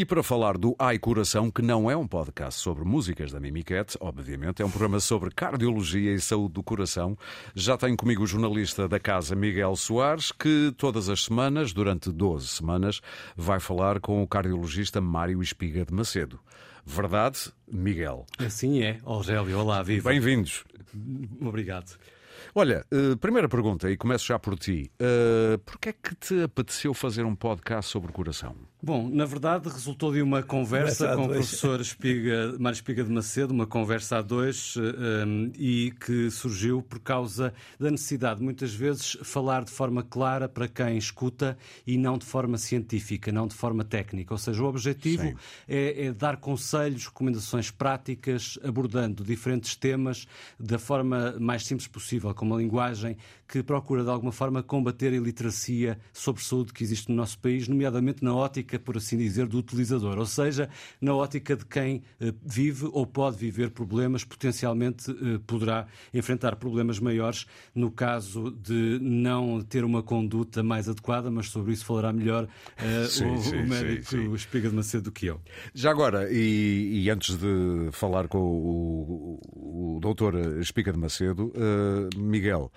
[0.00, 3.98] E para falar do Ai Coração, que não é um podcast sobre músicas da Mimiquete,
[4.00, 7.18] obviamente, é um programa sobre cardiologia e saúde do coração,
[7.54, 12.48] já tenho comigo o jornalista da casa Miguel Soares, que todas as semanas, durante 12
[12.48, 13.02] semanas,
[13.36, 16.40] vai falar com o cardiologista Mário Espiga de Macedo.
[16.82, 18.24] Verdade, Miguel?
[18.38, 19.58] Assim é, Aurélio.
[19.58, 20.08] Olá, viva.
[20.08, 20.64] Bem-vindos.
[21.42, 21.98] Obrigado.
[22.54, 24.90] Olha, uh, primeira pergunta, e começo já por ti.
[25.00, 28.54] Uh, Porquê é que te apeteceu fazer um podcast sobre o coração?
[28.82, 33.52] Bom, na verdade resultou de uma conversa com o professor Espiga, Mário Espiga de Macedo,
[33.52, 39.18] uma conversa a dois, um, eh, e que surgiu por causa da necessidade, muitas vezes,
[39.22, 43.84] falar de forma clara para quem escuta e não de forma científica, não de forma
[43.84, 44.32] técnica.
[44.32, 50.26] Ou seja, o objetivo é, é, dar conselhos, recomendações práticas, abordando diferentes temas
[50.58, 53.16] da forma mais simples possível, com uma linguagem
[53.46, 57.66] que procura, de alguma forma, combater a iliteracia sobre saúde que existe no nosso país,
[57.66, 60.68] nomeadamente na ótica, por assim dizer, do utilizador, ou seja,
[61.00, 67.00] na ótica de quem eh, vive ou pode viver problemas, potencialmente eh, poderá enfrentar problemas
[67.00, 72.44] maiores no caso de não ter uma conduta mais adequada, mas sobre isso falará melhor
[72.44, 75.40] uh, sim, o, sim, o, médico sim, o Espiga de Macedo do que eu.
[75.74, 81.46] Já agora, e, e antes de falar com o, o, o doutor Espiga de Macedo,
[81.46, 82.70] uh, Miguel,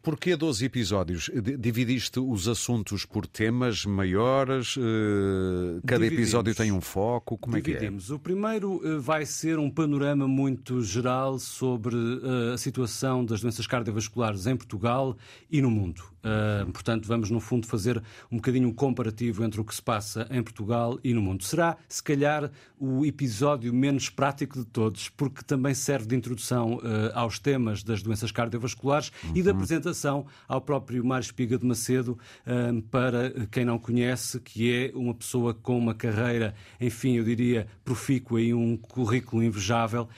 [0.00, 1.30] Porquê 12 episódios?
[1.58, 4.76] Dividiste os assuntos por temas maiores?
[4.78, 6.12] Eh, cada Dividimos.
[6.12, 7.36] episódio tem um foco?
[7.36, 8.04] Como Dividimos.
[8.04, 8.14] é que é?
[8.14, 13.66] O primeiro eh, vai ser um panorama muito geral sobre eh, a situação das doenças
[13.66, 15.16] cardiovasculares em Portugal
[15.50, 16.11] e no mundo.
[16.22, 20.26] Uh, portanto, vamos, no fundo, fazer um bocadinho um comparativo entre o que se passa
[20.30, 21.42] em Portugal e no mundo.
[21.42, 26.80] Será, se calhar, o episódio menos prático de todos, porque também serve de introdução uh,
[27.14, 29.32] aos temas das doenças cardiovasculares uhum.
[29.34, 34.72] e de apresentação ao próprio Mário Espiga de Macedo, uh, para quem não conhece, que
[34.72, 40.08] é uma pessoa com uma carreira, enfim, eu diria, profícua e um currículo invejável.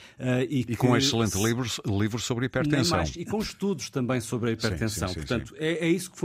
[0.49, 2.99] e, e que, com um excelente livro, livro sobre hipertensão.
[2.99, 5.09] Mais, e com estudos também sobre a hipertensão.
[5.09, 6.19] Sim, sim, sim, Portanto, é, é isso que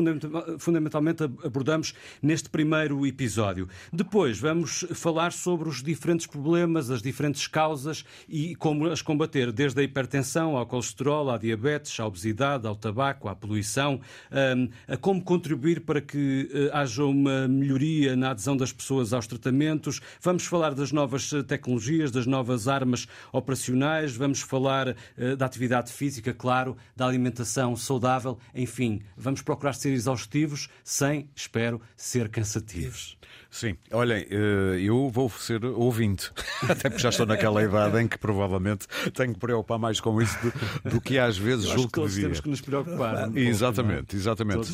[0.60, 3.68] fundamentalmente abordamos neste primeiro episódio.
[3.92, 9.80] Depois vamos falar sobre os diferentes problemas, as diferentes causas e como as combater, desde
[9.80, 14.00] a hipertensão ao colesterol, à diabetes, à obesidade, ao tabaco, à poluição,
[14.32, 19.28] hum, a como contribuir para que eh, haja uma melhoria na adesão das pessoas aos
[19.28, 20.02] tratamentos.
[20.22, 25.92] Vamos falar das novas eh, tecnologias, das novas armas operacionais, vamos falar eh, da atividade
[25.92, 33.18] física, claro, da alimentação saudável, enfim, vamos procurar procurar ser exaustivos sem, espero, ser cansativos.
[33.52, 36.32] Sim, olhem, eh, eu vou ser ouvinte,
[36.64, 40.38] até porque já estou naquela idade em que provavelmente tenho que preocupar mais com isso
[40.42, 42.24] do, do que às vezes eu julgo que, que devia.
[42.24, 43.28] temos que nos preocupar.
[43.28, 44.72] Um exatamente, pouco, exatamente.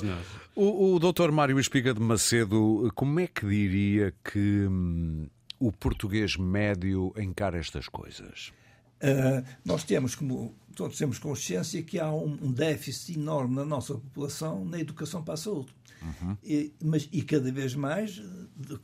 [0.54, 6.38] O, o doutor Mário Espiga de Macedo, como é que diria que hum, o português
[6.38, 8.54] médio encara estas coisas?
[9.02, 13.94] Uh, nós temos como todos temos consciência que há um, um déficit enorme na nossa
[13.94, 15.74] população na educação para a saúde.
[16.02, 16.38] Uhum.
[16.44, 18.22] E, mas, e cada vez mais,
[18.56, 18.80] de,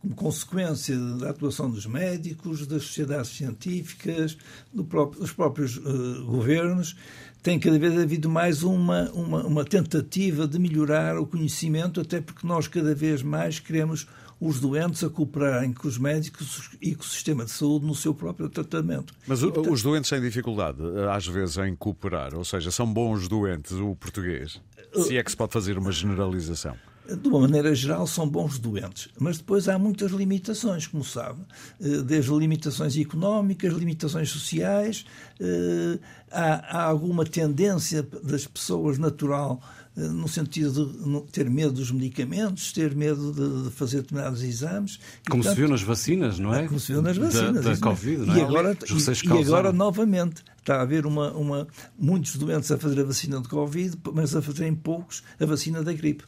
[0.00, 4.36] como consequência da atuação dos médicos, das sociedades científicas,
[4.72, 6.96] do próprio, dos próprios uh, governos,
[7.42, 12.46] tem cada vez havido mais uma, uma, uma tentativa de melhorar o conhecimento, até porque
[12.46, 14.06] nós cada vez mais queremos
[14.40, 18.14] os doentes a cooperarem com os médicos e com o sistema de saúde no seu
[18.14, 19.14] próprio tratamento.
[19.26, 20.78] Mas e, portanto, os doentes têm dificuldade,
[21.10, 24.60] às vezes, em cooperar, ou seja, são bons doentes, o português,
[24.94, 26.76] se é que se pode fazer uma generalização
[27.16, 29.08] de uma maneira geral, são bons doentes.
[29.18, 31.40] Mas depois há muitas limitações, como sabe,
[31.80, 35.06] eh, desde limitações económicas, limitações sociais,
[35.40, 35.98] eh,
[36.30, 42.94] há, alguma tendência das pessoas natural eh, no sentido de ter medo dos medicamentos, ter
[42.94, 45.00] medo de, fazer determinados exames.
[45.28, 46.66] Como portanto, se viu nas vacinas, não é?
[46.66, 47.64] Como se viu nas vacinas.
[47.64, 48.38] Da, da Covid, não é?
[48.38, 51.66] E agora, e, e agora novamente, está a haver uma, uma,
[51.98, 55.92] muitos doentes a fazer a vacina de Covid, mas a fazerem poucos a vacina da
[55.92, 56.24] gripe.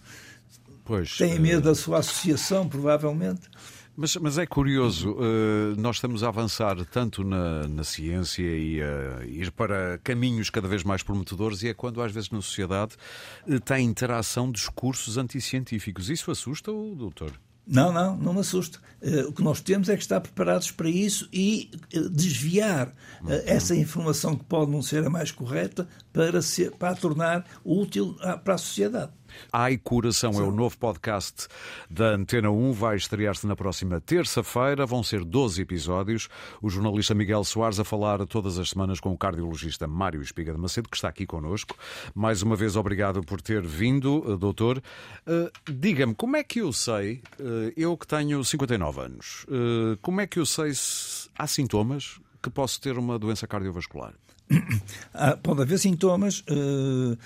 [0.84, 3.42] Pois, Têm medo da sua associação, provavelmente.
[4.00, 9.26] Mas, mas é curioso, uh, nós estamos a avançar tanto na, na ciência e a
[9.26, 12.94] ir para caminhos cada vez mais prometedores, e é quando, às vezes, na sociedade
[13.46, 16.08] uh, tem interação discursos anticientíficos.
[16.08, 17.30] Isso assusta o doutor?
[17.66, 18.78] Não, não, não me assusta.
[19.02, 23.26] Uh, o que nós temos é que estar preparados para isso e uh, desviar uh,
[23.26, 23.40] uhum.
[23.44, 28.16] essa informação que pode não ser a mais correta para, ser, para a tornar útil
[28.22, 29.12] à, para a sociedade.
[29.52, 30.40] Ai Coração Sim.
[30.40, 31.48] é o novo podcast
[31.88, 36.28] da Antena 1, vai estrear-se na próxima terça-feira, vão ser 12 episódios.
[36.62, 40.58] O jornalista Miguel Soares a falar todas as semanas com o cardiologista Mário Espiga de
[40.58, 41.76] Macedo, que está aqui connosco.
[42.14, 44.82] Mais uma vez, obrigado por ter vindo, eh, doutor.
[45.26, 50.20] Uh, Diga-me, como é que eu sei, uh, eu que tenho 59 anos, uh, como
[50.20, 54.14] é que eu sei se há sintomas que posso ter uma doença cardiovascular?
[55.12, 57.16] Ah, pode haver sintomas, eh,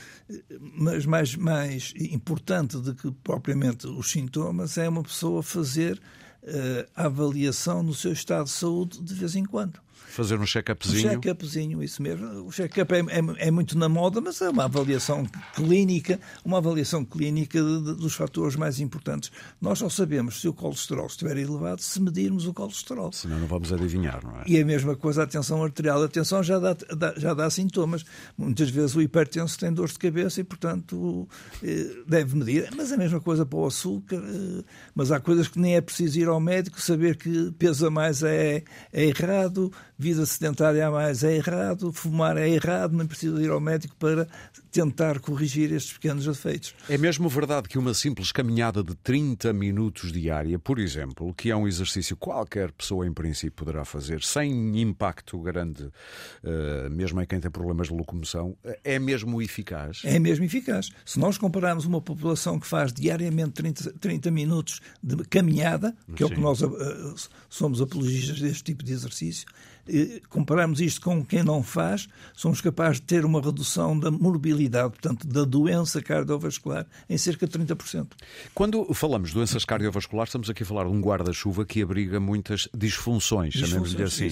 [0.58, 6.00] mas mais, mais importante do que propriamente os sintomas é uma pessoa fazer
[6.42, 9.83] eh, a avaliação no seu estado de saúde de vez em quando.
[10.08, 11.08] Fazer um check-upzinho.
[11.08, 12.46] Um check-upzinho, isso mesmo.
[12.46, 17.04] O check-up é, é, é, muito na moda, mas é uma avaliação clínica, uma avaliação
[17.04, 19.32] clínica de, de, dos fatores mais importantes.
[19.60, 23.12] Nós só sabemos se o colesterol estiver elevado se medirmos o colesterol.
[23.12, 24.44] Senão não vamos adivinhar, não é?
[24.46, 26.02] E a mesma coisa a tensão arterial.
[26.02, 28.04] A tensão já dá, dá, já dá sintomas.
[28.36, 31.28] Muitas vezes o hipertenso tem dor de cabeça e, portanto,
[31.62, 32.68] eh, deve medir.
[32.76, 34.22] Mas a mesma coisa para o açúcar.
[34.22, 34.64] Eh,
[34.94, 38.62] mas há coisas que nem é preciso ir ao médico, saber que pesa mais é,
[38.92, 43.60] é errado, vida sedentária a mais é errado, fumar é errado, não precisa ir ao
[43.60, 44.26] médico para
[44.70, 46.74] tentar corrigir estes pequenos efeitos.
[46.88, 51.56] É mesmo verdade que uma simples caminhada de 30 minutos diária, por exemplo, que é
[51.56, 57.38] um exercício qualquer pessoa em princípio poderá fazer, sem impacto grande, uh, mesmo em quem
[57.38, 60.02] tem problemas de locomoção, é mesmo eficaz?
[60.04, 60.90] É mesmo eficaz.
[61.04, 66.24] Se nós compararmos uma população que faz diariamente 30, 30 minutos de caminhada, que Sim.
[66.24, 67.14] é o que nós uh,
[67.48, 69.46] somos apologistas deste tipo de exercício,
[70.28, 75.26] compararmos isto com quem não faz, somos capazes de ter uma redução da morbilidade, portanto,
[75.26, 78.08] da doença cardiovascular, em cerca de 30%.
[78.54, 82.68] Quando falamos de doenças cardiovasculares, estamos aqui a falar de um guarda-chuva que abriga muitas
[82.74, 84.28] disfunções, chamemos-lhe assim.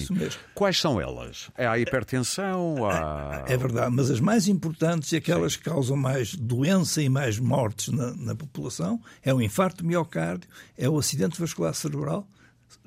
[0.53, 1.49] Quais são elas?
[1.57, 2.85] É a hipertensão?
[2.85, 3.43] A...
[3.47, 5.59] É verdade, mas as mais importantes e aquelas Sim.
[5.59, 10.89] que causam mais doença e mais mortes na, na população é o infarto miocárdio, é
[10.89, 12.27] o acidente vascular cerebral,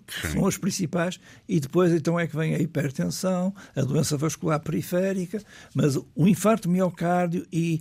[0.08, 0.28] Sim.
[0.28, 1.18] são as principais,
[1.48, 5.42] e depois então é que vem a hipertensão, a doença vascular periférica,
[5.74, 7.80] mas o infarto miocárdio e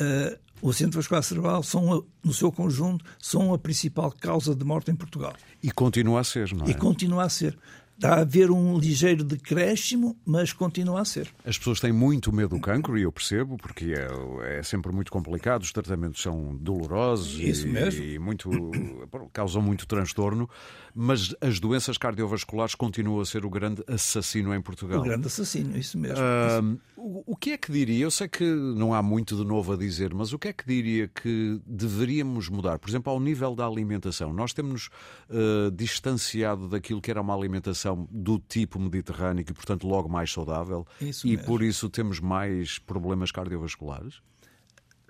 [0.00, 4.92] uh, o acidente vascular cerebral são, no seu conjunto, são a principal causa de morte
[4.92, 5.34] em Portugal.
[5.60, 6.70] E continua a ser, não é?
[6.70, 7.58] E continua a ser.
[8.02, 11.28] Está a haver um ligeiro decréscimo, mas continua a ser.
[11.46, 15.12] As pessoas têm muito medo do cancro, e eu percebo, porque é, é sempre muito
[15.12, 18.02] complicado, os tratamentos são dolorosos Isso e, mesmo.
[18.02, 18.50] e muito,
[19.32, 20.50] causam muito transtorno,
[20.92, 24.98] mas as doenças cardiovasculares continuam a ser o grande assassino em Portugal.
[24.98, 26.18] O grande assassino, isso mesmo.
[26.18, 28.04] Uh, o, o que é que diria?
[28.04, 30.66] Eu sei que não há muito de novo a dizer, mas o que é que
[30.66, 32.80] diria que deveríamos mudar?
[32.80, 34.32] Por exemplo, ao nível da alimentação.
[34.32, 34.88] Nós temos
[35.30, 40.32] uh, distanciado daquilo que era uma alimentação alimentação do tipo mediterrâneo e, portanto, logo mais
[40.32, 40.86] saudável.
[41.00, 41.46] Isso e mesmo.
[41.46, 44.20] por isso temos mais problemas cardiovasculares?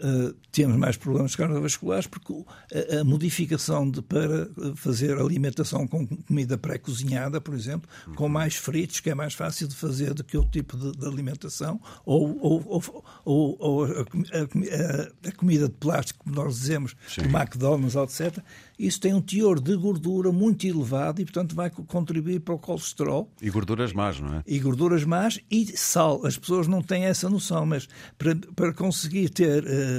[0.02, 2.44] Uh, temos mais problemas cardiovasculares porque
[2.93, 8.14] a, a modificação de, para fazer alimentação com comida pré-cozinhada, por exemplo, uhum.
[8.14, 11.06] com mais fritos, que é mais fácil de fazer do que outro tipo de, de
[11.06, 12.82] alimentação, ou, ou,
[13.25, 17.22] ou, ou a, a, a, comida de plástico, como nós dizemos, Sim.
[17.22, 18.43] McDonald's, etc.,
[18.78, 23.31] isso tem um teor de gordura muito elevado e, portanto, vai contribuir para o colesterol.
[23.40, 24.43] E gorduras más, não é?
[24.44, 26.26] E gorduras más e sal.
[26.26, 27.88] As pessoas não têm essa noção, mas
[28.19, 29.62] para, para conseguir ter.
[29.62, 29.92] Uh,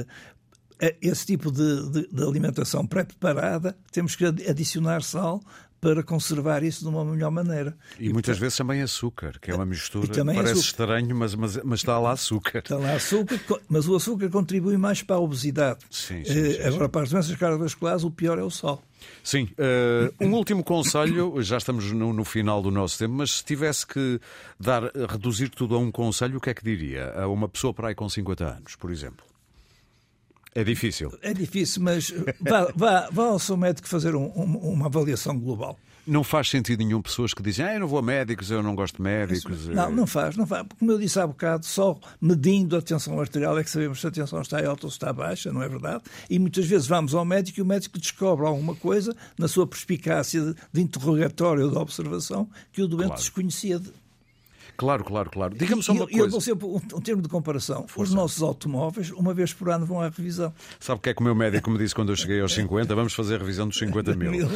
[1.02, 5.42] esse tipo de, de, de alimentação pré-preparada, temos que adicionar sal
[5.84, 7.76] para conservar isso de uma melhor maneira.
[8.00, 10.60] E, e muitas portanto, vezes também açúcar, que é uma mistura, parece açúcar.
[10.60, 12.60] estranho, mas, mas, mas, está lá açúcar.
[12.60, 13.38] Está lá açúcar,
[13.68, 15.80] mas o açúcar contribui mais para a obesidade.
[15.92, 18.82] Sim, sim, sim, eh, Agora, para as doenças cardiovasculares, o pior é o sal.
[19.22, 19.50] Sim.
[19.60, 23.86] Uh, um último conselho, já estamos no, no, final do nosso tempo, mas se tivesse
[23.86, 24.22] que
[24.58, 27.12] dar, reduzir tudo a um conselho, o que é que diria?
[27.12, 29.33] A uma pessoa para aí com 50 anos, por exemplo?
[30.56, 31.12] É difícil.
[31.22, 35.78] É difícil, mas vá, vá, vá ao seu médico fazer um, um, uma avaliação global.
[36.06, 38.76] Não faz sentido nenhum pessoas que dizem ah, eu não vou a médicos, eu não
[38.76, 39.68] gosto de médicos.
[39.68, 40.68] Não, não faz, não faz.
[40.78, 44.12] Como eu disse há bocado, só medindo a tensão arterial é que sabemos se a
[44.12, 46.04] tensão está alta ou se está baixa, não é verdade?
[46.30, 50.42] E muitas vezes vamos ao médico e o médico descobre alguma coisa na sua perspicácia
[50.42, 53.22] de, de interrogatório ou de observação que o doente claro.
[53.22, 53.80] desconhecia.
[53.80, 53.90] De,
[54.76, 55.56] Claro, claro, claro.
[55.56, 56.20] Diga-me só uma coisa.
[56.26, 57.88] Eu vou ser um, um termo de comparação.
[57.88, 58.02] Força.
[58.02, 60.54] Os nossos automóveis, uma vez por ano, vão à revisão.
[60.80, 62.94] Sabe o que é que o meu médico me disse quando eu cheguei aos 50?
[62.96, 64.48] Vamos fazer a revisão dos 50 mil.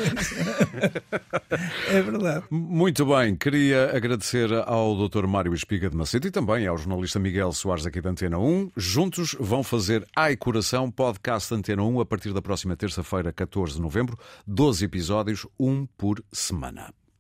[1.90, 2.46] é verdade.
[2.50, 3.36] Muito bem.
[3.36, 5.26] Queria agradecer ao Dr.
[5.28, 8.72] Mário Espiga de Macedo e também ao jornalista Miguel Soares aqui da Antena 1.
[8.76, 13.82] Juntos vão fazer Ai Coração, podcast Antena 1, a partir da próxima terça-feira, 14 de
[13.82, 14.18] novembro.
[14.46, 16.94] 12 episódios, um por semana.